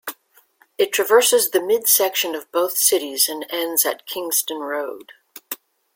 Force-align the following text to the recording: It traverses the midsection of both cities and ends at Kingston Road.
It 0.79 0.91
traverses 0.91 1.51
the 1.51 1.61
midsection 1.61 2.33
of 2.33 2.51
both 2.51 2.75
cities 2.75 3.29
and 3.29 3.45
ends 3.51 3.85
at 3.85 4.07
Kingston 4.07 4.57
Road. 4.57 5.11